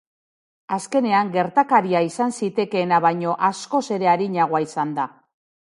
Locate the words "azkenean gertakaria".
0.77-2.01